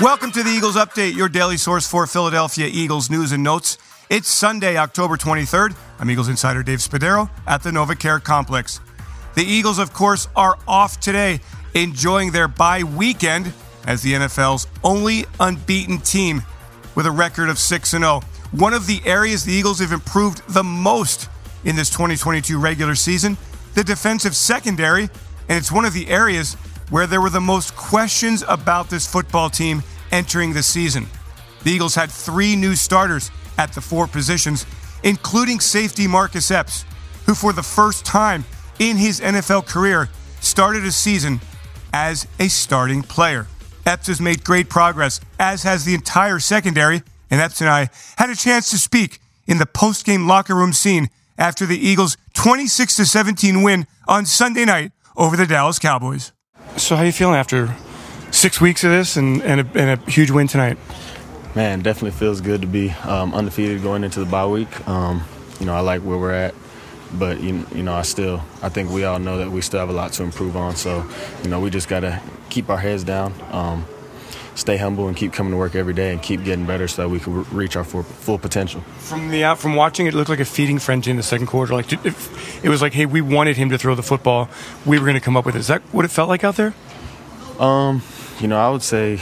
[0.00, 3.78] Welcome to the Eagles Update, your daily source for Philadelphia Eagles news and notes.
[4.08, 5.74] It's Sunday, October 23rd.
[5.98, 8.78] I'm Eagles insider Dave Spadaro at the NovaCare Complex.
[9.34, 11.40] The Eagles, of course, are off today,
[11.74, 13.52] enjoying their bye weekend
[13.88, 16.42] as the NFL's only unbeaten team
[16.94, 18.20] with a record of 6 0.
[18.52, 21.28] One of the areas the Eagles have improved the most
[21.64, 23.36] in this 2022 regular season,
[23.74, 25.10] the defensive secondary,
[25.48, 26.56] and it's one of the areas
[26.90, 31.06] where there were the most questions about this football team entering the season.
[31.64, 34.64] The Eagles had three new starters at the four positions,
[35.02, 36.84] including safety Marcus Epps,
[37.26, 38.44] who for the first time
[38.78, 40.08] in his NFL career
[40.40, 41.40] started a season
[41.92, 43.46] as a starting player.
[43.84, 48.30] Epps has made great progress, as has the entire secondary, and Epps and I had
[48.30, 53.62] a chance to speak in the post-game locker room scene after the Eagles' 26 17
[53.62, 56.32] win on Sunday night over the Dallas Cowboys.
[56.78, 57.74] So, how are you feeling after
[58.30, 60.78] six weeks of this and, and, a, and a huge win tonight?
[61.56, 64.88] Man, definitely feels good to be um, undefeated going into the bye week.
[64.88, 65.24] Um,
[65.58, 66.54] you know, I like where we're at,
[67.14, 69.88] but you, you know, I still, I think we all know that we still have
[69.88, 70.76] a lot to improve on.
[70.76, 71.04] So,
[71.42, 73.84] you know, we just got to keep our heads down, um,
[74.58, 77.08] stay humble, and keep coming to work every day and keep getting better so that
[77.08, 78.80] we can reach our full, full potential.
[78.98, 81.72] From the out, from watching it, looked like a feeding frenzy in the second quarter.
[81.72, 82.00] Like it,
[82.62, 84.48] it was like, hey, we wanted him to throw the football.
[84.84, 85.60] We were going to come up with it.
[85.60, 86.74] Is that what it felt like out there?
[87.58, 88.02] Um,
[88.40, 89.20] you know, I would say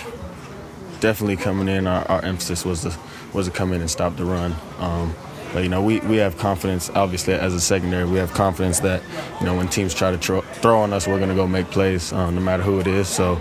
[1.00, 2.96] definitely coming in, our, our emphasis was to
[3.32, 4.54] was to come in and stop the run.
[4.78, 5.14] Um,
[5.52, 6.90] but you know, we, we have confidence.
[6.90, 9.02] Obviously, as a secondary, we have confidence that
[9.40, 11.70] you know when teams try to tro- throw on us, we're going to go make
[11.70, 13.08] plays, um, no matter who it is.
[13.08, 13.40] So,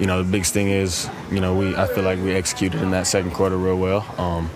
[0.00, 2.90] you know, the biggest thing is, you know, we I feel like we executed in
[2.90, 4.06] that second quarter real well.
[4.18, 4.50] Um,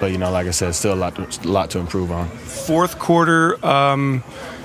[0.00, 2.28] but you know, like I said, still a lot to, lot to improve on.
[2.28, 4.22] Fourth quarter, um,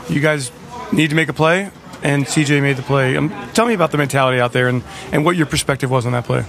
[0.10, 0.52] you guys
[0.92, 1.72] need to make a play,
[2.04, 3.16] and CJ made the play.
[3.16, 6.14] Um, tell me about the mentality out there and, and what your perspective was on
[6.14, 6.44] that play.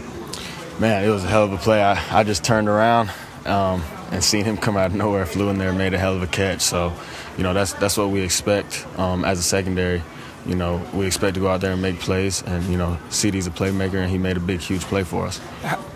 [0.79, 1.83] Man, it was a hell of a play.
[1.83, 3.11] I, I just turned around
[3.45, 6.23] um, and seen him come out of nowhere, flew in there, made a hell of
[6.23, 6.63] a catch.
[6.63, 6.95] So,
[7.37, 10.03] you know, that's that's what we expect um, as a secondary.
[10.47, 13.47] You know, we expect to go out there and make plays, and you know, CJ's
[13.47, 15.41] a playmaker, and he made a big, huge play for us.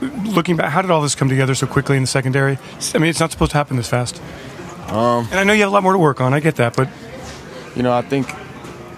[0.01, 2.59] Looking back, how did all this come together so quickly in the secondary?
[2.95, 4.21] I mean, it's not supposed to happen this fast.
[4.89, 6.35] Um, and I know you have a lot more to work on.
[6.35, 6.89] I get that, but
[7.75, 8.29] you know, I think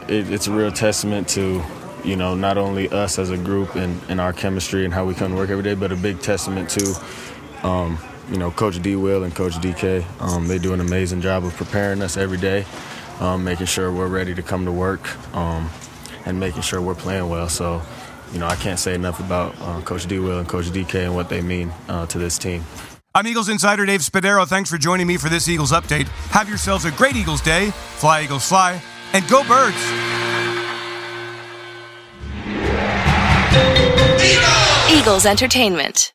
[0.08, 1.62] it, it's a real testament to
[2.06, 5.12] you know, not only us as a group and, and our chemistry and how we
[5.12, 6.94] come to work every day, but a big testament to,
[7.66, 7.98] um,
[8.30, 8.94] you know, Coach D.
[8.94, 10.04] Will and Coach DK.
[10.20, 12.64] Um, they do an amazing job of preparing us every day,
[13.20, 15.02] um, making sure we're ready to come to work,
[15.34, 15.70] um,
[16.24, 17.48] and making sure we're playing well.
[17.48, 17.82] So,
[18.32, 20.18] you know, I can't say enough about uh, Coach D.
[20.18, 22.64] Will and Coach DK and what they mean uh, to this team.
[23.14, 24.46] I'm Eagles insider Dave Spadaro.
[24.46, 26.06] Thanks for joining me for this Eagles update.
[26.30, 27.70] Have yourselves a great Eagles day.
[27.70, 28.82] Fly, Eagles, fly,
[29.14, 29.76] and go, birds.
[34.92, 36.12] Eagles Entertainment.